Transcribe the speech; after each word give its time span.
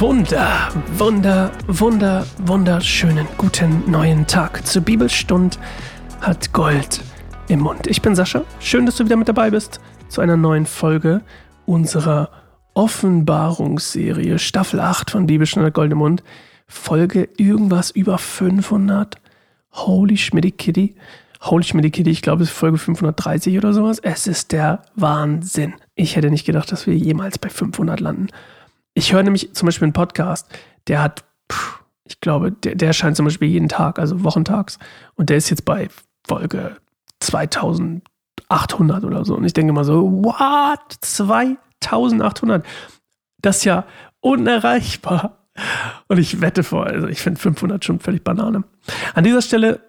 Wunder, 0.00 0.68
Wunder, 0.96 1.50
Wunder, 1.66 2.24
wunderschönen 2.46 3.26
guten 3.36 3.90
neuen 3.90 4.28
Tag. 4.28 4.64
Zur 4.64 4.82
Bibelstund 4.82 5.58
hat 6.20 6.52
Gold 6.52 7.00
im 7.48 7.58
Mund. 7.58 7.88
Ich 7.88 8.00
bin 8.00 8.14
Sascha. 8.14 8.44
Schön, 8.60 8.86
dass 8.86 8.94
du 8.94 9.06
wieder 9.06 9.16
mit 9.16 9.28
dabei 9.28 9.50
bist 9.50 9.80
zu 10.08 10.20
einer 10.20 10.36
neuen 10.36 10.66
Folge 10.66 11.22
unserer 11.66 12.30
Offenbarungsserie, 12.74 14.38
Staffel 14.38 14.78
8 14.78 15.10
von 15.10 15.26
Bibelstund 15.26 15.66
hat 15.66 15.74
Gold 15.74 15.90
im 15.90 15.98
Mund. 15.98 16.22
Folge 16.68 17.28
irgendwas 17.36 17.90
über 17.90 18.18
500. 18.18 19.16
Holy 19.72 20.16
Schmitty 20.16 20.52
Kitty. 20.52 20.94
Holy 21.40 21.64
Schmitty 21.64 21.90
Kitty, 21.90 22.10
ich 22.10 22.22
glaube, 22.22 22.44
es 22.44 22.50
ist 22.50 22.56
Folge 22.56 22.78
530 22.78 23.58
oder 23.58 23.72
sowas. 23.72 23.98
Es 23.98 24.28
ist 24.28 24.52
der 24.52 24.82
Wahnsinn. 24.94 25.74
Ich 25.96 26.14
hätte 26.14 26.30
nicht 26.30 26.46
gedacht, 26.46 26.70
dass 26.70 26.86
wir 26.86 26.94
jemals 26.94 27.40
bei 27.40 27.48
500 27.48 27.98
landen. 27.98 28.28
Ich 28.98 29.12
höre 29.12 29.22
nämlich 29.22 29.54
zum 29.54 29.66
Beispiel 29.66 29.86
einen 29.86 29.92
Podcast, 29.92 30.48
der 30.88 31.00
hat, 31.00 31.22
ich 32.02 32.20
glaube, 32.20 32.50
der, 32.50 32.74
der 32.74 32.88
erscheint 32.88 33.16
zum 33.16 33.26
Beispiel 33.26 33.46
jeden 33.46 33.68
Tag, 33.68 34.00
also 34.00 34.24
wochentags. 34.24 34.80
Und 35.14 35.30
der 35.30 35.36
ist 35.36 35.50
jetzt 35.50 35.64
bei 35.64 35.88
Folge 36.26 36.78
2800 37.20 39.04
oder 39.04 39.24
so. 39.24 39.36
Und 39.36 39.44
ich 39.44 39.52
denke 39.52 39.72
mal 39.72 39.84
so, 39.84 40.24
what? 40.24 40.80
2800? 41.00 42.66
Das 43.40 43.58
ist 43.58 43.64
ja 43.66 43.84
unerreichbar. 44.18 45.46
Und 46.08 46.18
ich 46.18 46.40
wette 46.40 46.64
vor, 46.64 46.86
also 46.86 47.06
ich 47.06 47.20
finde 47.20 47.38
500 47.38 47.84
schon 47.84 48.00
völlig 48.00 48.24
Banane. 48.24 48.64
An 49.14 49.22
dieser 49.22 49.42
Stelle 49.42 49.80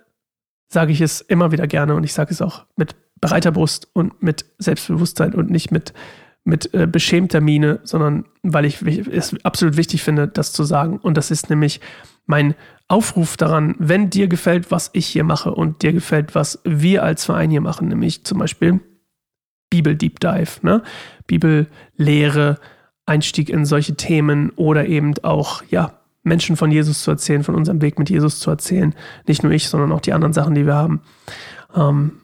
sage 0.71 0.91
ich 0.91 1.01
es 1.01 1.21
immer 1.21 1.51
wieder 1.51 1.65
gerne 1.65 1.95
und 1.95 2.03
ich 2.03 2.13
sage 2.13 2.31
es 2.31 2.43
auch 2.43 2.67
mit 2.75 2.95
breiter 3.19 3.51
Brust 3.51 3.87
und 3.93 4.21
mit 4.21 4.45
Selbstbewusstsein 4.59 5.33
und 5.33 5.49
nicht 5.49 5.71
mit 5.71 5.95
mit 6.43 6.73
äh, 6.73 6.87
beschämter 6.87 7.41
Miene, 7.41 7.79
sondern 7.83 8.25
weil 8.43 8.65
ich 8.65 8.81
es 8.81 9.35
absolut 9.43 9.77
wichtig 9.77 10.03
finde, 10.03 10.27
das 10.27 10.53
zu 10.53 10.63
sagen. 10.63 10.97
Und 10.97 11.15
das 11.17 11.31
ist 11.31 11.49
nämlich 11.49 11.81
mein 12.25 12.55
Aufruf 12.87 13.37
daran, 13.37 13.75
wenn 13.77 14.09
dir 14.09 14.27
gefällt, 14.27 14.71
was 14.71 14.89
ich 14.93 15.05
hier 15.05 15.23
mache 15.23 15.51
und 15.51 15.83
dir 15.83 15.93
gefällt, 15.93 16.35
was 16.35 16.59
wir 16.63 17.03
als 17.03 17.25
Verein 17.25 17.51
hier 17.51 17.61
machen, 17.61 17.87
nämlich 17.87 18.23
zum 18.23 18.39
Beispiel 18.39 18.79
Bibel 19.69 19.95
Deep 19.95 20.19
Dive, 20.19 20.49
ne? 20.61 20.81
Bibellehre, 21.27 22.57
Einstieg 23.05 23.49
in 23.49 23.65
solche 23.65 23.95
Themen 23.95 24.51
oder 24.51 24.87
eben 24.87 25.13
auch, 25.23 25.63
ja, 25.69 25.99
Menschen 26.23 26.55
von 26.55 26.71
Jesus 26.71 27.03
zu 27.03 27.11
erzählen, 27.11 27.43
von 27.43 27.55
unserem 27.55 27.81
Weg 27.81 27.97
mit 27.97 28.09
Jesus 28.09 28.39
zu 28.39 28.49
erzählen. 28.49 28.93
Nicht 29.27 29.43
nur 29.43 29.51
ich, 29.51 29.67
sondern 29.69 29.91
auch 29.91 30.01
die 30.01 30.13
anderen 30.13 30.33
Sachen, 30.33 30.53
die 30.53 30.65
wir 30.65 30.75
haben. 30.75 31.01
Ähm, 31.75 32.21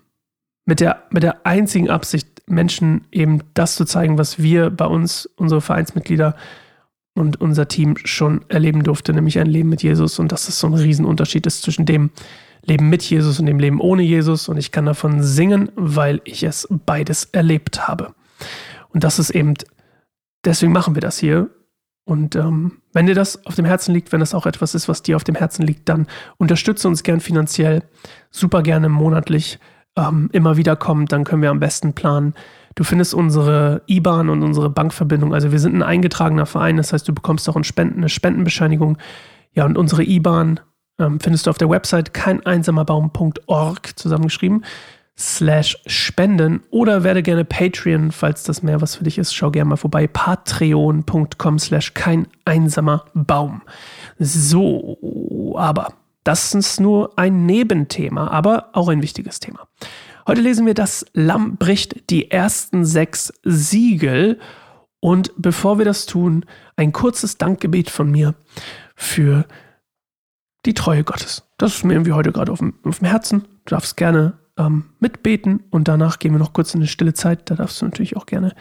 mit, 0.66 0.80
der, 0.80 1.04
mit 1.12 1.24
der 1.24 1.46
einzigen 1.46 1.90
Absicht, 1.90 2.35
Menschen 2.48 3.06
eben 3.12 3.42
das 3.54 3.76
zu 3.76 3.86
zeigen, 3.86 4.18
was 4.18 4.40
wir 4.40 4.70
bei 4.70 4.86
uns, 4.86 5.30
unsere 5.36 5.62
Vereinsmitglieder 5.62 6.36
und 7.16 7.40
unser 7.40 7.68
Team 7.68 7.96
schon 8.04 8.46
erleben 8.50 8.84
durfte, 8.84 9.14
nämlich 9.14 9.40
ein 9.40 9.48
Leben 9.48 9.70
mit 9.70 9.82
Jesus 9.82 10.20
und 10.20 10.32
dass 10.32 10.48
es 10.48 10.60
so 10.60 10.68
ein 10.68 10.74
Riesenunterschied 10.74 11.48
ist 11.48 11.64
zwischen 11.64 11.86
dem 11.86 12.12
Leben 12.64 12.90
mit 12.90 13.04
Jesus 13.04 13.40
und 13.40 13.46
dem 13.46 13.60
Leben 13.60 13.80
ohne 13.80 14.04
Jesus 14.04 14.50
und 14.50 14.58
ich 14.58 14.72
kann 14.72 14.86
davon 14.86 15.24
singen, 15.24 15.72
weil 15.76 16.22
ich 16.26 16.44
es 16.44 16.68
beides 16.70 17.26
erlebt 17.26 17.88
habe. 17.88 18.14
Und 18.90 19.04
das 19.04 19.20
ist 19.20 19.30
eben, 19.30 19.54
deswegen 20.44 20.72
machen 20.72 20.96
wir 20.96 21.02
das 21.02 21.18
hier. 21.18 21.50
Und 22.06 22.36
ähm, 22.36 22.82
wenn 22.94 23.08
dir 23.08 23.16
das 23.16 23.46
auf 23.46 23.56
dem 23.56 23.66
Herzen 23.66 23.94
liegt, 23.94 24.12
wenn 24.12 24.20
das 24.20 24.36
auch 24.36 24.46
etwas 24.46 24.76
ist, 24.76 24.88
was 24.88 25.02
dir 25.02 25.16
auf 25.16 25.24
dem 25.24 25.36
Herzen 25.36 25.66
liegt, 25.66 25.90
dann 25.90 26.08
unterstütze 26.38 26.88
uns 26.88 27.02
gern 27.02 27.20
finanziell, 27.20 27.84
super 28.30 28.62
gerne 28.62 28.90
monatlich 28.90 29.60
ähm, 29.98 30.30
immer 30.32 30.58
wieder 30.58 30.76
kommt, 30.76 31.12
dann 31.12 31.24
können 31.24 31.42
wir 31.42 31.52
am 31.52 31.60
besten 31.60 31.94
planen. 31.94 32.34
Du 32.76 32.84
findest 32.84 33.14
unsere 33.14 33.82
IBAN 33.88 34.30
und 34.30 34.44
unsere 34.44 34.70
Bankverbindung. 34.70 35.34
Also 35.34 35.52
wir 35.52 35.60
sind 35.60 35.76
ein 35.76 35.84
eingetragener 35.84 36.46
Verein, 36.46 36.78
das 36.78 36.92
heißt, 36.92 37.08
du 37.08 37.14
bekommst 37.14 37.48
auch 37.50 37.56
eine, 37.56 37.64
Spenden, 37.64 38.00
eine 38.00 38.10
Spendenbescheinigung. 38.10 38.98
Ja, 39.54 39.66
und 39.66 39.78
unsere 39.78 40.04
IBAN 40.04 40.60
ähm, 41.00 41.20
findest 41.20 41.46
du 41.46 41.50
auf 41.50 41.58
der 41.58 41.70
Website 41.70 42.14
keineinsamerbaum.org 42.14 43.98
zusammengeschrieben 43.98 44.66
slash 45.18 45.78
spenden 45.86 46.62
oder 46.72 47.04
werde 47.04 47.24
gerne 47.24 47.46
Patreon, 47.46 48.12
falls 48.12 48.44
das 48.44 48.64
mehr 48.64 48.82
was 48.82 48.96
für 48.96 49.06
dich 49.06 49.18
ist. 49.18 49.34
Schau 49.34 49.50
gerne 49.50 49.70
mal 49.70 49.78
vorbei. 49.78 50.08
Patreon.com 50.08 51.60
slash 51.60 51.94
kein 51.94 52.28
einsamer 52.44 53.06
Baum. 53.14 53.62
So, 54.20 55.56
aber 55.58 55.94
das 56.26 56.56
ist 56.56 56.80
nur 56.80 57.18
ein 57.18 57.46
Nebenthema, 57.46 58.28
aber 58.28 58.70
auch 58.74 58.90
ein 58.90 59.02
wichtiges 59.02 59.40
Thema. 59.40 59.68
Heute 60.28 60.42
lesen 60.42 60.66
wir, 60.66 60.74
das 60.74 61.06
Lamm 61.14 61.58
bricht 61.58 62.10
die 62.10 62.32
ersten 62.32 62.84
sechs 62.84 63.32
Siegel. 63.44 64.40
Und 65.00 65.32
bevor 65.38 65.78
wir 65.78 65.86
das 65.86 66.08
tun, 66.08 66.46
ein 66.76 66.92
kurzes 66.92 67.38
Dankgebet 67.38 67.92
von 67.92 68.10
mir 68.10 68.34
für 68.96 69.46
die 70.66 70.74
Treue 70.74 71.04
Gottes. 71.04 71.44
Das 71.60 71.76
ist 71.76 71.84
mir 71.84 71.94
irgendwie 71.94 72.14
heute 72.14 72.32
gerade 72.32 72.52
auf 72.52 72.58
dem, 72.58 72.74
auf 72.84 72.98
dem 73.00 73.08
Herzen. 73.08 73.42
Du 73.66 73.76
darfst 73.76 73.96
gerne 73.96 74.40
ähm, 74.58 74.86
mitbeten 75.00 75.64
und 75.70 75.88
danach 75.88 76.18
gehen 76.18 76.32
wir 76.32 76.40
noch 76.40 76.54
kurz 76.54 76.74
in 76.74 76.80
eine 76.80 76.88
stille 76.88 77.14
Zeit. 77.14 77.52
Da 77.52 77.56
darfst 77.56 77.80
du 77.82 77.86
natürlich 77.86 78.18
auch 78.18 78.26
gerne 78.26 78.56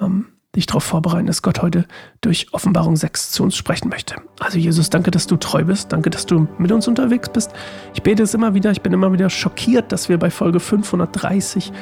ähm, 0.00 0.31
dich 0.54 0.66
darauf 0.66 0.84
vorbereiten, 0.84 1.26
dass 1.26 1.42
Gott 1.42 1.62
heute 1.62 1.86
durch 2.20 2.48
Offenbarung 2.52 2.96
6 2.96 3.30
zu 3.30 3.42
uns 3.42 3.56
sprechen 3.56 3.88
möchte. 3.88 4.16
Also 4.40 4.58
Jesus, 4.58 4.90
danke, 4.90 5.10
dass 5.10 5.26
du 5.26 5.36
treu 5.36 5.64
bist. 5.64 5.92
Danke, 5.92 6.10
dass 6.10 6.26
du 6.26 6.46
mit 6.58 6.70
uns 6.72 6.86
unterwegs 6.88 7.30
bist. 7.30 7.52
Ich 7.94 8.02
bete 8.02 8.22
es 8.22 8.34
immer 8.34 8.54
wieder. 8.54 8.70
Ich 8.70 8.82
bin 8.82 8.92
immer 8.92 9.12
wieder 9.12 9.30
schockiert, 9.30 9.92
dass 9.92 10.08
wir 10.08 10.18
bei 10.18 10.30
Folge 10.30 10.60
530 10.60 11.72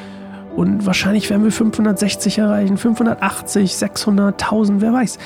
und 0.55 0.85
wahrscheinlich 0.85 1.29
werden 1.29 1.43
wir 1.43 1.51
560 1.51 2.37
erreichen, 2.39 2.77
580, 2.77 3.75
600, 3.75 4.41
1000, 4.41 4.81
wer 4.81 4.93
weiß. 4.93 5.17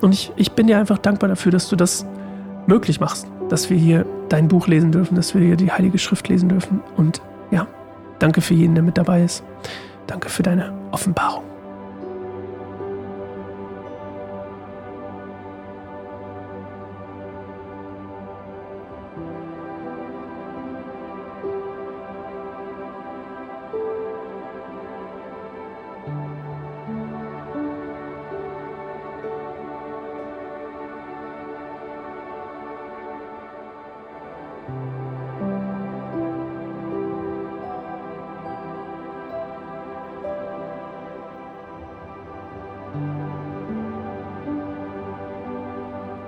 Und 0.00 0.14
ich, 0.14 0.32
ich 0.36 0.52
bin 0.52 0.66
dir 0.66 0.78
einfach 0.78 0.98
dankbar 0.98 1.28
dafür, 1.28 1.52
dass 1.52 1.68
du 1.68 1.76
das 1.76 2.06
möglich 2.66 3.00
machst, 3.00 3.26
dass 3.48 3.68
wir 3.68 3.76
hier 3.76 4.06
dein 4.28 4.48
Buch 4.48 4.68
lesen 4.68 4.92
dürfen, 4.92 5.16
dass 5.16 5.34
wir 5.34 5.42
hier 5.42 5.56
die 5.56 5.70
Heilige 5.70 5.98
Schrift 5.98 6.28
lesen 6.28 6.48
dürfen. 6.48 6.80
Und 6.96 7.20
ja, 7.50 7.66
danke 8.18 8.40
für 8.40 8.54
jeden, 8.54 8.74
der 8.74 8.84
mit 8.84 8.96
dabei 8.96 9.22
ist. 9.22 9.44
Danke 10.06 10.30
für 10.30 10.42
deine 10.42 10.72
Offenbarung. 10.92 11.49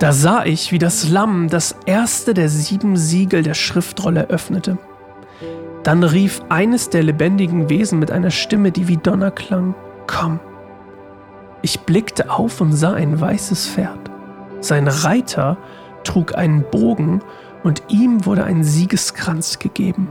Da 0.03 0.11
sah 0.11 0.43
ich, 0.43 0.73
wie 0.73 0.79
das 0.79 1.07
Lamm 1.07 1.47
das 1.47 1.77
erste 1.85 2.33
der 2.33 2.49
sieben 2.49 2.97
Siegel 2.97 3.41
der 3.41 3.53
Schriftrolle 3.53 4.29
öffnete. 4.29 4.77
Dann 5.83 6.03
rief 6.03 6.41
eines 6.49 6.89
der 6.89 7.03
lebendigen 7.03 7.69
Wesen 7.69 7.99
mit 7.99 8.11
einer 8.11 8.29
Stimme, 8.29 8.73
die 8.73 8.89
wie 8.89 8.97
Donner 8.97 9.31
klang, 9.31 9.75
Komm. 10.05 10.41
Ich 11.61 11.79
blickte 11.79 12.31
auf 12.31 12.59
und 12.59 12.73
sah 12.73 12.91
ein 12.95 13.21
weißes 13.21 13.65
Pferd. 13.69 14.11
Sein 14.59 14.89
Reiter 14.89 15.55
trug 16.03 16.35
einen 16.35 16.65
Bogen 16.69 17.21
und 17.63 17.83
ihm 17.87 18.25
wurde 18.25 18.43
ein 18.43 18.65
Siegeskranz 18.65 19.57
gegeben. 19.59 20.09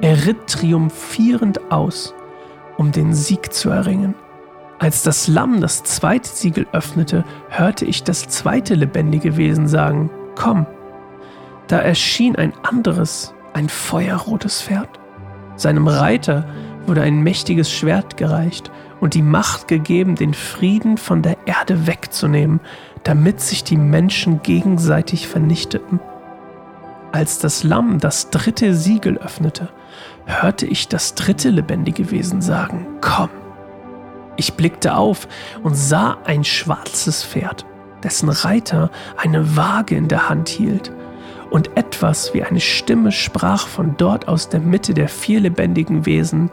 Er 0.00 0.26
ritt 0.26 0.46
triumphierend 0.46 1.72
aus, 1.72 2.14
um 2.76 2.92
den 2.92 3.12
Sieg 3.14 3.52
zu 3.52 3.68
erringen. 3.70 4.14
Als 4.78 5.02
das 5.02 5.26
Lamm 5.26 5.60
das 5.60 5.82
zweite 5.82 6.28
Siegel 6.28 6.66
öffnete, 6.72 7.24
hörte 7.48 7.84
ich 7.84 8.04
das 8.04 8.28
zweite 8.28 8.74
lebendige 8.74 9.36
Wesen 9.36 9.66
sagen, 9.66 10.10
Komm. 10.36 10.66
Da 11.66 11.78
erschien 11.78 12.36
ein 12.36 12.52
anderes, 12.62 13.34
ein 13.54 13.68
feuerrotes 13.68 14.62
Pferd. 14.62 14.88
Seinem 15.56 15.88
Reiter 15.88 16.46
wurde 16.86 17.02
ein 17.02 17.22
mächtiges 17.22 17.72
Schwert 17.72 18.16
gereicht 18.16 18.70
und 19.00 19.14
die 19.14 19.22
Macht 19.22 19.66
gegeben, 19.66 20.14
den 20.14 20.32
Frieden 20.32 20.96
von 20.96 21.22
der 21.22 21.36
Erde 21.46 21.88
wegzunehmen, 21.88 22.60
damit 23.02 23.40
sich 23.40 23.64
die 23.64 23.76
Menschen 23.76 24.42
gegenseitig 24.42 25.26
vernichteten. 25.26 25.98
Als 27.10 27.40
das 27.40 27.64
Lamm 27.64 27.98
das 27.98 28.30
dritte 28.30 28.74
Siegel 28.74 29.18
öffnete, 29.18 29.70
hörte 30.26 30.66
ich 30.66 30.86
das 30.86 31.14
dritte 31.14 31.50
lebendige 31.50 32.12
Wesen 32.12 32.40
sagen, 32.40 32.86
Komm. 33.00 33.30
Ich 34.40 34.54
blickte 34.54 34.96
auf 34.96 35.26
und 35.64 35.76
sah 35.76 36.16
ein 36.24 36.44
schwarzes 36.44 37.24
Pferd, 37.24 37.66
dessen 38.04 38.28
Reiter 38.28 38.90
eine 39.16 39.56
Waage 39.56 39.96
in 39.96 40.06
der 40.06 40.28
Hand 40.28 40.48
hielt. 40.48 40.92
Und 41.50 41.76
etwas 41.76 42.32
wie 42.34 42.44
eine 42.44 42.60
Stimme 42.60 43.10
sprach 43.10 43.66
von 43.66 43.96
dort 43.96 44.28
aus 44.28 44.48
der 44.48 44.60
Mitte 44.60 44.94
der 44.94 45.08
vier 45.08 45.40
lebendigen 45.40 46.06
Wesen, 46.06 46.50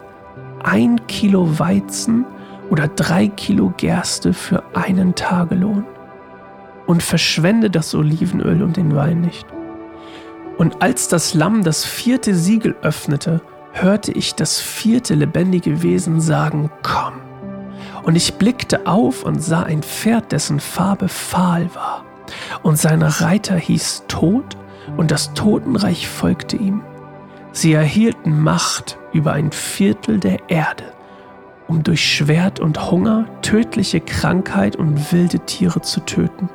ein 0.63 1.05
Kilo 1.07 1.59
Weizen 1.59 2.25
oder 2.71 2.87
drei 2.87 3.27
Kilo 3.27 3.71
Gerste 3.77 4.33
für 4.33 4.63
einen 4.73 5.13
Tagelohn. 5.13 5.85
und 6.87 7.01
verschwende 7.03 7.69
das 7.69 7.95
Olivenöl 7.95 8.61
und 8.61 8.77
den 8.77 8.95
Wein 8.95 9.21
nicht. 9.21 9.45
Und 10.57 10.81
als 10.81 11.07
das 11.07 11.33
Lamm 11.33 11.63
das 11.63 11.83
vierte 11.83 12.35
Siegel 12.35 12.75
öffnete, 12.81 13.41
hörte 13.73 14.11
ich 14.11 14.35
das 14.35 14.61
vierte 14.61 15.15
lebendige 15.15 15.81
Wesen 15.83 16.21
sagen, 16.21 16.69
komm. 16.83 17.24
Und 18.05 18.15
ich 18.15 18.35
blickte 18.35 18.85
auf 18.85 19.23
und 19.23 19.41
sah 19.41 19.63
ein 19.63 19.81
Pferd, 19.81 20.31
dessen 20.31 20.59
Farbe 20.59 21.07
fahl 21.07 21.69
war. 21.73 22.05
Und 22.61 22.77
sein 22.77 23.01
Reiter 23.01 23.55
hieß 23.55 24.03
Tod, 24.07 24.57
und 24.97 25.09
das 25.09 25.33
Totenreich 25.33 26.07
folgte 26.07 26.57
ihm. 26.57 26.81
Sie 27.51 27.73
erhielten 27.73 28.39
Macht 28.41 28.99
über 29.13 29.33
ein 29.33 29.51
Viertel 29.51 30.19
der 30.19 30.49
Erde, 30.49 30.83
um 31.67 31.81
durch 31.81 32.05
Schwert 32.05 32.59
und 32.59 32.91
Hunger, 32.91 33.25
tödliche 33.41 33.99
Krankheit 33.99 34.75
und 34.75 35.11
wilde 35.11 35.39
Tiere 35.39 35.81
zu 35.81 36.01
töten. 36.01 36.49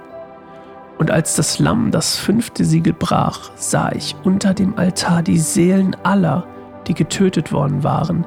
Und 0.99 1.11
als 1.11 1.35
das 1.35 1.58
Lamm 1.58 1.91
das 1.91 2.17
fünfte 2.17 2.64
Siegel 2.64 2.93
brach, 2.93 3.50
sah 3.56 3.91
ich 3.91 4.14
unter 4.23 4.55
dem 4.55 4.79
Altar 4.79 5.23
die 5.23 5.38
Seelen 5.38 5.97
aller, 6.05 6.47
die 6.87 6.94
getötet 6.94 7.50
worden 7.50 7.82
waren, 7.82 8.26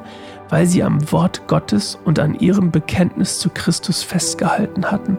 weil 0.49 0.65
sie 0.65 0.83
am 0.83 1.11
Wort 1.11 1.47
Gottes 1.47 1.97
und 2.05 2.19
an 2.19 2.35
ihrem 2.35 2.71
Bekenntnis 2.71 3.39
zu 3.39 3.49
Christus 3.49 4.03
festgehalten 4.03 4.91
hatten. 4.91 5.17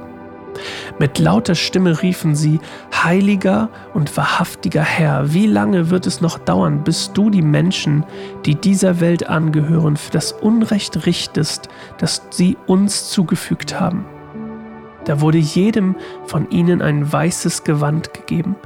Mit 0.98 1.18
lauter 1.18 1.54
Stimme 1.54 2.02
riefen 2.02 2.34
sie, 2.34 2.60
Heiliger 2.92 3.68
und 3.92 4.16
wahrhaftiger 4.16 4.82
Herr, 4.82 5.32
wie 5.32 5.46
lange 5.46 5.90
wird 5.90 6.06
es 6.06 6.20
noch 6.20 6.38
dauern, 6.38 6.84
bis 6.84 7.12
du 7.12 7.30
die 7.30 7.42
Menschen, 7.42 8.04
die 8.46 8.54
dieser 8.54 9.00
Welt 9.00 9.28
angehören, 9.28 9.96
für 9.96 10.12
das 10.12 10.32
Unrecht 10.32 11.06
richtest, 11.06 11.68
das 11.98 12.22
sie 12.30 12.56
uns 12.66 13.10
zugefügt 13.10 13.78
haben? 13.78 14.04
Da 15.04 15.20
wurde 15.20 15.38
jedem 15.38 15.96
von 16.26 16.48
ihnen 16.50 16.80
ein 16.80 17.12
weißes 17.12 17.64
Gewand 17.64 18.14
gegeben, 18.14 18.56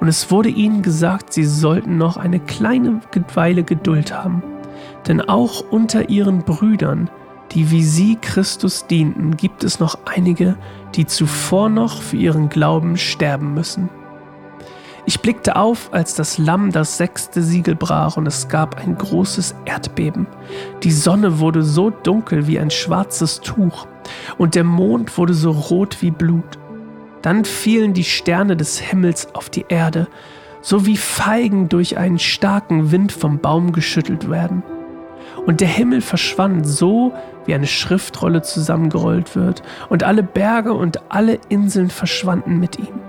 und 0.00 0.08
es 0.08 0.30
wurde 0.30 0.48
ihnen 0.48 0.82
gesagt, 0.82 1.32
sie 1.32 1.44
sollten 1.44 1.98
noch 1.98 2.16
eine 2.16 2.40
kleine 2.40 3.00
Weile 3.34 3.62
Geduld 3.62 4.12
haben. 4.12 4.42
Denn 5.06 5.20
auch 5.20 5.62
unter 5.70 6.08
ihren 6.08 6.42
Brüdern, 6.42 7.10
die 7.52 7.70
wie 7.70 7.84
sie 7.84 8.16
Christus 8.16 8.86
dienten, 8.86 9.36
gibt 9.36 9.64
es 9.64 9.78
noch 9.80 9.98
einige, 10.06 10.56
die 10.94 11.06
zuvor 11.06 11.68
noch 11.68 12.00
für 12.00 12.16
ihren 12.16 12.48
Glauben 12.48 12.96
sterben 12.96 13.54
müssen. 13.54 13.88
Ich 15.06 15.20
blickte 15.20 15.56
auf, 15.56 15.92
als 15.92 16.14
das 16.14 16.38
Lamm 16.38 16.72
das 16.72 16.96
sechste 16.96 17.42
Siegel 17.42 17.74
brach 17.74 18.16
und 18.16 18.26
es 18.26 18.48
gab 18.48 18.78
ein 18.78 18.96
großes 18.96 19.54
Erdbeben. 19.66 20.26
Die 20.82 20.92
Sonne 20.92 21.40
wurde 21.40 21.62
so 21.62 21.90
dunkel 21.90 22.46
wie 22.46 22.58
ein 22.58 22.70
schwarzes 22.70 23.40
Tuch 23.40 23.86
und 24.38 24.54
der 24.54 24.64
Mond 24.64 25.18
wurde 25.18 25.34
so 25.34 25.50
rot 25.50 25.98
wie 26.00 26.10
Blut. 26.10 26.58
Dann 27.20 27.44
fielen 27.44 27.92
die 27.92 28.04
Sterne 28.04 28.56
des 28.56 28.78
Himmels 28.78 29.34
auf 29.34 29.50
die 29.50 29.66
Erde, 29.68 30.08
so 30.62 30.86
wie 30.86 30.96
Feigen 30.96 31.68
durch 31.68 31.98
einen 31.98 32.18
starken 32.18 32.90
Wind 32.90 33.12
vom 33.12 33.38
Baum 33.38 33.72
geschüttelt 33.72 34.30
werden. 34.30 34.62
Und 35.46 35.60
der 35.60 35.68
Himmel 35.68 36.00
verschwand 36.00 36.66
so, 36.66 37.12
wie 37.46 37.54
eine 37.54 37.66
Schriftrolle 37.66 38.42
zusammengerollt 38.42 39.36
wird, 39.36 39.62
und 39.88 40.02
alle 40.02 40.22
Berge 40.22 40.72
und 40.72 41.10
alle 41.10 41.38
Inseln 41.48 41.90
verschwanden 41.90 42.58
mit 42.58 42.78
ihm. 42.78 43.00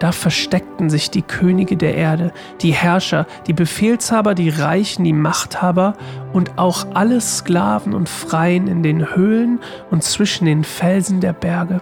Da 0.00 0.10
versteckten 0.12 0.90
sich 0.90 1.10
die 1.10 1.22
Könige 1.22 1.76
der 1.76 1.94
Erde, 1.94 2.32
die 2.60 2.72
Herrscher, 2.72 3.26
die 3.46 3.52
Befehlshaber, 3.52 4.34
die 4.34 4.50
Reichen, 4.50 5.04
die 5.04 5.12
Machthaber 5.12 5.94
und 6.32 6.58
auch 6.58 6.86
alle 6.94 7.20
Sklaven 7.20 7.94
und 7.94 8.08
Freien 8.08 8.66
in 8.66 8.82
den 8.82 9.14
Höhlen 9.14 9.60
und 9.90 10.02
zwischen 10.02 10.46
den 10.46 10.64
Felsen 10.64 11.20
der 11.20 11.32
Berge. 11.32 11.80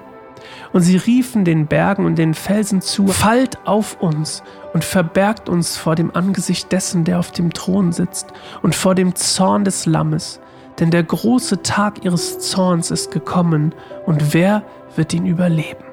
Und 0.73 0.83
sie 0.83 0.97
riefen 0.97 1.45
den 1.45 1.67
Bergen 1.67 2.07
und 2.07 2.17
den 2.17 2.35
Felsen 2.35 2.81
zu, 2.81 3.09
fallt 3.09 3.59
auf 3.67 4.01
uns 4.01 4.43
und 4.73 4.85
verbergt 4.85 5.49
uns 5.49 5.77
vor 5.77 5.95
dem 5.95 6.15
Angesicht 6.15 6.73
dessen, 6.73 7.05
der 7.05 7.19
auf 7.19 7.31
dem 7.31 7.53
Thron 7.53 7.93
sitzt 7.93 8.29
und 8.63 8.75
vor 8.75 8.95
dem 8.95 9.15
Zorn 9.15 9.65
des 9.65 9.87
Lammes. 9.87 10.41
Denn 10.79 10.91
der 10.91 11.03
große 11.03 11.63
Tag 11.63 12.05
ihres 12.05 12.39
Zorns 12.39 12.91
ist 12.91 13.11
gekommen 13.11 13.75
und 14.07 14.33
wer 14.35 14.63
wird 14.97 15.13
ihn 15.13 15.27
überleben? 15.27 15.85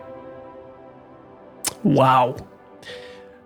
Wow. 1.83 2.35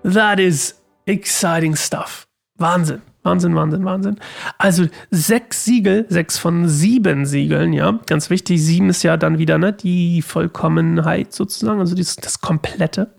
That 0.04 0.40
is 0.40 0.82
exciting 1.06 1.76
stuff. 1.76 2.28
Wahnsinn. 2.64 3.02
Wahnsinn, 3.24 3.56
Wahnsinn, 3.56 3.86
Wahnsinn. 3.86 4.20
Also 4.58 4.86
sechs 5.10 5.64
Siegel, 5.64 6.06
sechs 6.10 6.38
von 6.38 6.68
sieben 6.68 7.26
Siegeln, 7.26 7.72
ja. 7.72 8.00
Ganz 8.06 8.30
wichtig, 8.30 8.62
sieben 8.62 8.90
ist 8.90 9.04
ja 9.04 9.16
dann 9.16 9.38
wieder 9.38 9.58
ne, 9.58 9.72
die 9.72 10.22
Vollkommenheit 10.22 11.34
sozusagen, 11.34 11.80
also 11.80 11.96
das, 11.96 12.18
das 12.18 12.42
Komplette. 12.42 13.16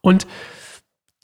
Und 0.00 0.26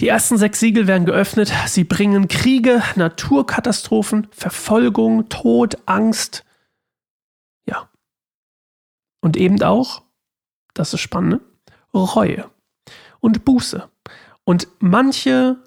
die 0.00 0.08
ersten 0.08 0.38
sechs 0.38 0.60
Siegel 0.60 0.86
werden 0.86 1.06
geöffnet. 1.06 1.52
Sie 1.66 1.84
bringen 1.84 2.28
Kriege, 2.28 2.82
Naturkatastrophen, 2.96 4.28
Verfolgung, 4.30 5.28
Tod, 5.28 5.78
Angst. 5.86 6.44
Ja. 7.66 7.88
Und 9.20 9.36
eben 9.36 9.60
auch, 9.62 10.02
das 10.74 10.94
ist 10.94 11.00
spannend, 11.00 11.42
Reue 11.94 12.48
und 13.20 13.44
Buße. 13.44 13.88
Und 14.44 14.68
manche 14.78 15.58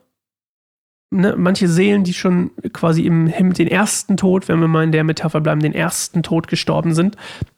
ne, 1.12 1.36
manche 1.38 1.68
Seelen, 1.68 2.04
die 2.04 2.14
schon 2.14 2.52
quasi 2.74 3.04
im 3.06 3.28
Himmel 3.28 3.54
den 3.54 3.68
ersten 3.68 4.18
Tod, 4.18 4.48
wenn 4.48 4.60
wir 4.60 4.68
mal 4.68 4.84
in 4.84 4.92
der 4.92 5.04
Metapher 5.04 5.42
bleiben, 5.42 5.62
den 5.62 5.74
ersten 5.74 6.24
Tod 6.24 6.48
gestorben 6.48 6.94
sind, 6.94 7.16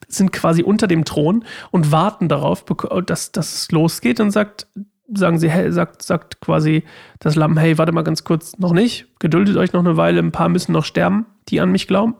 sind 0.07 0.33
quasi 0.33 0.63
unter 0.63 0.87
dem 0.87 1.05
Thron 1.05 1.45
und 1.71 1.91
warten 1.91 2.27
darauf, 2.27 2.65
dass, 3.05 3.31
dass 3.31 3.55
es 3.55 3.71
losgeht 3.71 4.19
und 4.19 4.31
sagt, 4.31 4.67
sagen 5.13 5.39
sie, 5.39 5.49
hey, 5.49 5.71
sagt, 5.71 6.01
sagt 6.01 6.41
quasi 6.41 6.83
das 7.19 7.35
Lamm, 7.35 7.57
hey, 7.57 7.77
warte 7.77 7.91
mal 7.91 8.03
ganz 8.03 8.23
kurz, 8.23 8.57
noch 8.57 8.73
nicht, 8.73 9.07
geduldet 9.19 9.57
euch 9.57 9.73
noch 9.73 9.81
eine 9.81 9.97
Weile, 9.97 10.19
ein 10.19 10.31
paar 10.31 10.49
müssen 10.49 10.71
noch 10.71 10.85
sterben, 10.85 11.25
die 11.49 11.61
an 11.61 11.71
mich 11.71 11.87
glauben. 11.87 12.15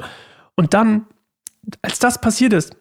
Und 0.56 0.74
dann, 0.74 1.06
als 1.82 2.00
das 2.00 2.22
passiert 2.22 2.54
ist, 2.54 2.76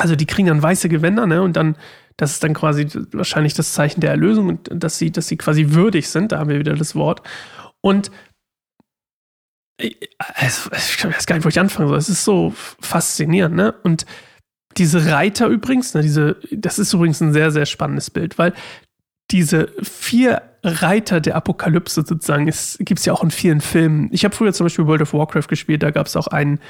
also 0.00 0.16
die 0.16 0.26
kriegen 0.26 0.48
dann 0.48 0.62
weiße 0.62 0.88
Gewänder, 0.88 1.26
ne, 1.26 1.42
und 1.42 1.56
dann 1.56 1.76
das 2.20 2.32
ist 2.32 2.44
dann 2.44 2.52
quasi 2.52 2.86
wahrscheinlich 3.12 3.54
das 3.54 3.72
Zeichen 3.72 4.02
der 4.02 4.10
Erlösung 4.10 4.48
und 4.48 4.68
dass 4.70 4.98
sie, 4.98 5.10
dass 5.10 5.26
sie 5.26 5.38
quasi 5.38 5.70
würdig 5.70 6.06
sind. 6.10 6.32
Da 6.32 6.38
haben 6.38 6.50
wir 6.50 6.58
wieder 6.58 6.74
das 6.74 6.94
Wort. 6.94 7.22
Und 7.80 8.10
ich, 9.78 9.96
ich 10.02 11.04
weiß 11.04 11.24
gar 11.24 11.36
nicht, 11.36 11.46
wo 11.46 11.48
ich 11.48 11.58
anfangen 11.58 11.88
soll. 11.88 11.96
Es 11.96 12.10
ist 12.10 12.24
so 12.24 12.52
faszinierend, 12.54 13.56
ne? 13.56 13.72
Und 13.84 14.04
diese 14.76 15.10
Reiter 15.10 15.46
übrigens, 15.46 15.94
ne, 15.94 16.02
diese, 16.02 16.36
das 16.50 16.78
ist 16.78 16.92
übrigens 16.92 17.22
ein 17.22 17.32
sehr, 17.32 17.50
sehr 17.52 17.64
spannendes 17.64 18.10
Bild, 18.10 18.36
weil 18.36 18.52
diese 19.30 19.72
vier 19.82 20.42
Reiter 20.62 21.22
der 21.22 21.36
Apokalypse 21.36 22.04
sozusagen 22.06 22.44
gibt 22.44 23.00
es 23.00 23.06
ja 23.06 23.14
auch 23.14 23.24
in 23.24 23.30
vielen 23.30 23.62
Filmen. 23.62 24.10
Ich 24.12 24.26
habe 24.26 24.36
früher 24.36 24.52
zum 24.52 24.66
Beispiel 24.66 24.86
World 24.86 25.00
of 25.00 25.14
Warcraft 25.14 25.48
gespielt, 25.48 25.82
da 25.82 25.90
gab 25.90 26.06
es 26.06 26.16
auch 26.16 26.26
einen, 26.26 26.60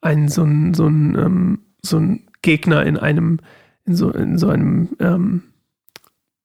einen 0.00 0.28
so 0.28 0.42
einen, 0.42 0.72
so 0.72 0.86
einen, 0.86 1.18
ähm, 1.18 1.64
so 1.82 1.96
einen 1.96 2.29
Gegner 2.42 2.84
in 2.84 2.96
einem 2.96 3.40
in 3.90 3.96
so, 3.96 4.10
in 4.10 4.38
so 4.38 4.48
einem, 4.48 4.90
ähm, 5.00 5.42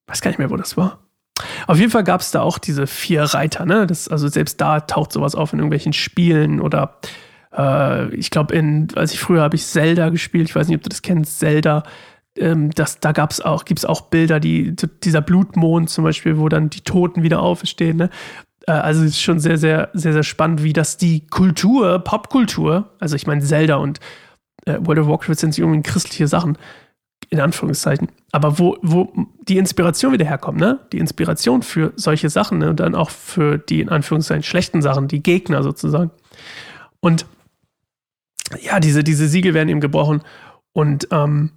weiß 0.07 0.21
gar 0.21 0.31
nicht 0.31 0.39
mehr, 0.39 0.49
wo 0.49 0.57
das 0.57 0.77
war. 0.77 0.99
Auf 1.67 1.77
jeden 1.77 1.91
Fall 1.91 2.03
gab 2.03 2.21
es 2.21 2.31
da 2.31 2.41
auch 2.41 2.57
diese 2.57 2.87
vier 2.87 3.23
Reiter, 3.23 3.65
ne? 3.65 3.85
Das, 3.87 4.07
also 4.07 4.27
selbst 4.27 4.61
da 4.61 4.79
taucht 4.79 5.11
sowas 5.11 5.35
auf 5.35 5.51
in 5.51 5.59
irgendwelchen 5.59 5.93
Spielen 5.93 6.61
oder 6.61 6.97
äh, 7.55 8.13
ich 8.15 8.31
glaube, 8.31 8.55
in, 8.55 8.87
als 8.95 9.13
ich 9.13 9.19
früher 9.19 9.41
habe 9.41 9.55
ich 9.55 9.65
Zelda 9.65 10.09
gespielt, 10.09 10.49
ich 10.49 10.55
weiß 10.55 10.67
nicht, 10.67 10.77
ob 10.77 10.83
du 10.83 10.89
das 10.89 11.01
kennst, 11.01 11.39
Zelda. 11.39 11.83
Ähm, 12.37 12.71
das, 12.71 12.99
da 12.99 13.11
gab's 13.11 13.41
auch, 13.41 13.65
gibt 13.65 13.79
es 13.79 13.85
auch 13.85 14.01
Bilder, 14.01 14.39
die, 14.39 14.75
dieser 15.03 15.21
Blutmond 15.21 15.89
zum 15.89 16.03
Beispiel, 16.03 16.37
wo 16.37 16.47
dann 16.49 16.69
die 16.69 16.81
Toten 16.81 17.21
wieder 17.23 17.41
aufstehen. 17.41 17.97
Ne? 17.97 18.09
Äh, 18.67 18.71
also 18.71 19.03
es 19.03 19.11
ist 19.11 19.21
schon 19.21 19.39
sehr, 19.39 19.57
sehr, 19.57 19.89
sehr, 19.93 20.13
sehr 20.13 20.23
spannend, 20.23 20.63
wie 20.63 20.73
das 20.73 20.97
die 20.97 21.27
Kultur, 21.27 21.99
Popkultur, 21.99 22.93
also 22.99 23.15
ich 23.15 23.27
meine 23.27 23.41
Zelda 23.41 23.75
und 23.75 23.99
äh, 24.65 24.77
World 24.81 24.99
of 24.99 25.07
Warcraft 25.07 25.35
sind 25.35 25.57
irgendwie 25.57 25.81
christliche 25.81 26.27
Sachen, 26.27 26.57
in 27.29 27.39
Anführungszeichen. 27.39 28.09
Aber 28.31 28.59
wo, 28.59 28.77
wo 28.81 29.11
die 29.47 29.57
Inspiration 29.57 30.13
wieder 30.13 30.25
herkommt, 30.25 30.59
ne? 30.59 30.79
Die 30.91 30.99
Inspiration 30.99 31.61
für 31.61 31.93
solche 31.95 32.29
Sachen 32.29 32.59
ne? 32.59 32.69
und 32.69 32.79
dann 32.79 32.95
auch 32.95 33.09
für 33.09 33.57
die 33.57 33.81
in 33.81 33.89
Anführungszeichen 33.89 34.43
schlechten 34.43 34.81
Sachen, 34.81 35.07
die 35.07 35.23
Gegner 35.23 35.63
sozusagen. 35.63 36.11
Und 36.99 37.25
ja, 38.61 38.79
diese, 38.79 39.03
diese 39.03 39.27
Siegel 39.27 39.53
werden 39.53 39.69
eben 39.69 39.81
gebrochen. 39.81 40.21
Und 40.73 41.07
ähm, 41.11 41.51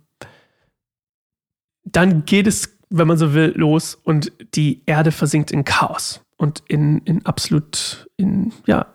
dann 1.85 2.25
geht 2.25 2.47
es, 2.47 2.79
wenn 2.91 3.09
man 3.09 3.19
so 3.19 3.35
will, 3.35 3.53
los 3.57 3.95
und 3.95 4.33
die 4.55 4.83
Erde 4.87 5.13
versinkt 5.13 5.51
in 5.51 5.65
Chaos 5.65 6.23
und 6.37 6.63
in, 6.69 6.99
in 6.99 7.27
absolut, 7.27 8.09
in, 8.17 8.53
ja, 8.67 8.87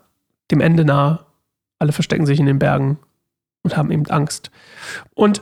dem 0.49 0.61
Ende 0.61 0.85
nahe. 0.85 1.25
Alle 1.79 1.91
verstecken 1.91 2.25
sich 2.25 2.39
in 2.39 2.45
den 2.45 2.59
Bergen 2.59 2.97
und 3.63 3.75
haben 3.75 3.91
eben 3.91 4.05
Angst. 4.07 4.51
Und 5.15 5.41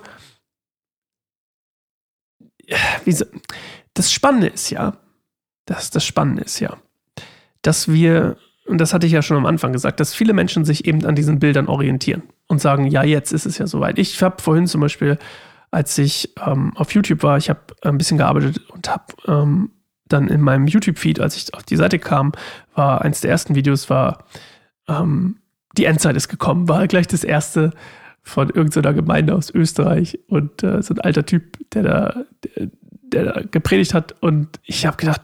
das 3.93 4.11
Spannende 4.11 4.47
ist 4.47 4.69
ja, 4.69 4.97
das, 5.65 5.91
das 5.91 6.05
Spannende 6.05 6.43
ist 6.43 6.59
ja, 6.59 6.77
dass 7.61 7.91
wir, 7.91 8.37
und 8.65 8.79
das 8.79 8.93
hatte 8.93 9.05
ich 9.05 9.11
ja 9.11 9.21
schon 9.21 9.37
am 9.37 9.45
Anfang 9.45 9.73
gesagt, 9.73 9.99
dass 9.99 10.13
viele 10.13 10.33
Menschen 10.33 10.63
sich 10.63 10.85
eben 10.85 11.05
an 11.05 11.15
diesen 11.15 11.39
Bildern 11.39 11.67
orientieren 11.67 12.23
und 12.47 12.61
sagen, 12.61 12.87
ja, 12.87 13.03
jetzt 13.03 13.33
ist 13.33 13.45
es 13.45 13.57
ja 13.57 13.67
soweit. 13.67 13.99
Ich 13.99 14.21
habe 14.23 14.41
vorhin 14.41 14.67
zum 14.67 14.81
Beispiel 14.81 15.17
als 15.71 15.97
ich 15.97 16.33
ähm, 16.45 16.73
auf 16.75 16.93
YouTube 16.93 17.23
war. 17.23 17.37
Ich 17.37 17.49
habe 17.49 17.61
ein 17.81 17.97
bisschen 17.97 18.17
gearbeitet 18.17 18.59
und 18.69 18.89
habe 18.89 19.05
ähm, 19.25 19.71
dann 20.05 20.27
in 20.27 20.41
meinem 20.41 20.67
YouTube-Feed, 20.67 21.21
als 21.21 21.37
ich 21.37 21.53
auf 21.53 21.63
die 21.63 21.77
Seite 21.77 21.97
kam, 21.97 22.33
war 22.75 23.01
eins 23.01 23.21
der 23.21 23.31
ersten 23.31 23.55
Videos, 23.55 23.89
war 23.89 24.25
ähm, 24.89 25.37
die 25.77 25.85
Endzeit 25.85 26.17
ist 26.17 26.27
gekommen, 26.27 26.67
war 26.67 26.85
gleich 26.87 27.07
das 27.07 27.23
erste 27.23 27.71
von 28.23 28.49
irgendeiner 28.49 28.93
Gemeinde 28.93 29.35
aus 29.35 29.49
Österreich 29.49 30.19
und 30.27 30.63
äh, 30.63 30.81
so 30.81 30.93
ein 30.93 30.99
alter 31.01 31.25
Typ, 31.25 31.57
der 31.71 31.83
da, 31.83 32.25
der, 32.43 32.69
der 33.01 33.25
da 33.25 33.41
gepredigt 33.41 33.93
hat 33.93 34.15
und 34.21 34.59
ich 34.63 34.85
habe 34.85 34.97
gedacht, 34.97 35.21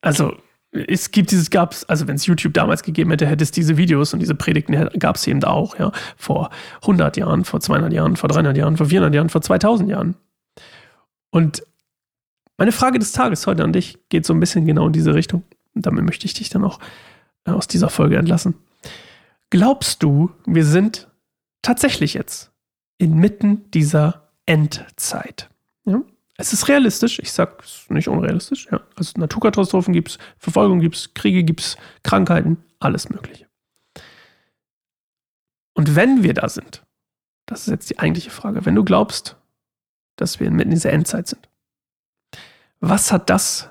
also 0.00 0.34
es 0.70 1.10
gibt 1.10 1.30
dieses, 1.30 1.50
gab 1.50 1.72
es, 1.72 1.84
also 1.84 2.06
wenn 2.06 2.16
es 2.16 2.26
YouTube 2.26 2.54
damals 2.54 2.82
gegeben 2.82 3.10
hätte, 3.10 3.26
hätte 3.26 3.42
es 3.42 3.50
diese 3.50 3.76
Videos 3.76 4.12
und 4.12 4.20
diese 4.20 4.34
Predigten 4.34 4.74
gab 4.98 5.16
es 5.16 5.26
eben 5.26 5.42
auch, 5.44 5.78
ja, 5.78 5.92
vor 6.16 6.50
100 6.82 7.16
Jahren, 7.16 7.44
vor 7.44 7.60
200 7.60 7.92
Jahren, 7.92 8.16
vor 8.16 8.28
300 8.28 8.56
Jahren, 8.56 8.76
vor 8.76 8.86
400 8.86 9.14
Jahren, 9.14 9.28
vor 9.28 9.40
2000 9.40 9.90
Jahren. 9.90 10.14
Und 11.30 11.62
meine 12.58 12.72
Frage 12.72 12.98
des 12.98 13.12
Tages 13.12 13.46
heute 13.46 13.64
an 13.64 13.72
dich 13.72 13.98
geht 14.08 14.26
so 14.26 14.34
ein 14.34 14.40
bisschen 14.40 14.66
genau 14.66 14.86
in 14.86 14.92
diese 14.92 15.14
Richtung. 15.14 15.44
Und 15.74 15.86
damit 15.86 16.04
möchte 16.04 16.26
ich 16.26 16.34
dich 16.34 16.50
dann 16.50 16.64
auch 16.64 16.80
äh, 17.44 17.50
aus 17.50 17.68
dieser 17.68 17.88
Folge 17.88 18.16
entlassen. 18.16 18.54
Glaubst 19.50 20.02
du, 20.02 20.30
wir 20.46 20.64
sind 20.64 21.08
tatsächlich 21.62 22.14
jetzt 22.14 22.52
inmitten 22.98 23.70
dieser 23.70 24.30
Endzeit? 24.46 25.50
Ja? 25.84 26.02
Es 26.36 26.52
ist 26.52 26.68
realistisch, 26.68 27.18
ich 27.18 27.32
sage 27.32 27.56
es 27.62 27.86
nicht 27.88 28.08
unrealistisch. 28.08 28.68
Ja. 28.70 28.80
Also 28.94 29.18
Naturkatastrophen 29.18 29.92
gibt 29.92 30.10
es, 30.10 30.18
Verfolgung 30.38 30.80
gibt 30.80 30.96
es, 30.96 31.14
Kriege 31.14 31.42
gibt 31.42 31.60
es, 31.60 31.76
Krankheiten, 32.04 32.62
alles 32.78 33.08
Mögliche. 33.08 33.46
Und 35.74 35.96
wenn 35.96 36.22
wir 36.22 36.34
da 36.34 36.48
sind, 36.48 36.84
das 37.46 37.62
ist 37.62 37.68
jetzt 37.68 37.90
die 37.90 37.98
eigentliche 37.98 38.30
Frage, 38.30 38.66
wenn 38.66 38.74
du 38.74 38.84
glaubst, 38.84 39.36
dass 40.16 40.38
wir 40.38 40.46
inmitten 40.46 40.70
dieser 40.70 40.92
Endzeit 40.92 41.26
sind, 41.28 41.48
was 42.80 43.10
hat 43.10 43.30
das, 43.30 43.68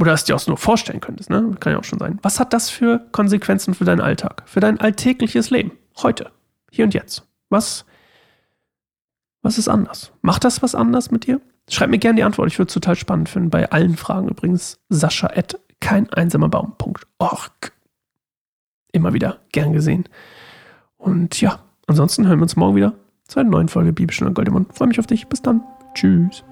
oder 0.00 0.12
es 0.12 0.24
dir 0.24 0.36
auch 0.36 0.46
nur 0.46 0.56
vorstellen 0.56 1.00
könntest, 1.00 1.30
ne? 1.30 1.56
kann 1.60 1.72
ja 1.72 1.78
auch 1.78 1.84
schon 1.84 1.98
sein, 1.98 2.18
was 2.22 2.38
hat 2.38 2.52
das 2.52 2.70
für 2.70 3.06
Konsequenzen 3.12 3.74
für 3.74 3.84
deinen 3.84 4.00
Alltag, 4.00 4.42
für 4.46 4.60
dein 4.60 4.78
alltägliches 4.80 5.50
Leben, 5.50 5.72
heute, 6.02 6.30
hier 6.70 6.84
und 6.84 6.94
jetzt? 6.94 7.26
Was, 7.48 7.84
was 9.42 9.58
ist 9.58 9.68
anders? 9.68 10.12
Macht 10.22 10.44
das 10.44 10.62
was 10.62 10.74
anders 10.74 11.10
mit 11.10 11.26
dir? 11.26 11.40
Schreib 11.68 11.90
mir 11.90 11.98
gerne 11.98 12.16
die 12.16 12.22
Antwort. 12.22 12.48
Ich 12.48 12.58
würde 12.58 12.68
es 12.68 12.74
total 12.74 12.96
spannend 12.96 13.28
finden. 13.28 13.50
Bei 13.50 13.70
allen 13.70 13.96
Fragen 13.96 14.28
übrigens 14.28 14.78
Sascha 14.88 15.28
at 15.28 15.58
kein 15.80 16.08
einsamer 16.12 16.48
Baum.org. 16.48 17.72
Immer 18.92 19.12
wieder 19.12 19.38
gern 19.52 19.72
gesehen. 19.72 20.08
Und 20.96 21.40
ja, 21.40 21.60
ansonsten 21.86 22.26
hören 22.26 22.38
wir 22.38 22.44
uns 22.44 22.56
morgen 22.56 22.76
wieder 22.76 22.94
zu 23.26 23.40
einer 23.40 23.50
neuen 23.50 23.68
Folge 23.68 23.92
Bibelstunde 23.92 24.32
Goldemund. 24.32 24.76
Freue 24.76 24.88
mich 24.88 25.00
auf 25.00 25.06
dich. 25.06 25.26
Bis 25.26 25.42
dann. 25.42 25.62
Tschüss. 25.94 26.44